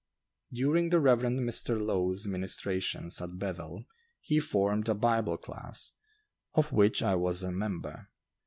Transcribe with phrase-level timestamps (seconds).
[0.51, 1.19] During the Rev.
[1.19, 1.79] Mr.
[1.79, 3.85] Lowe's ministrations at Bethel,
[4.19, 5.93] he formed a Bible class,
[6.55, 8.09] of which I was a member.